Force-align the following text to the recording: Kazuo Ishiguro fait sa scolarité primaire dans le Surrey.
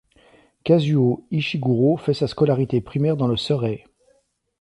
Kazuo 0.63 1.25
Ishiguro 1.29 1.95
fait 1.95 2.15
sa 2.15 2.27
scolarité 2.27 2.81
primaire 2.81 3.17
dans 3.17 3.27
le 3.27 3.37
Surrey. 3.37 3.85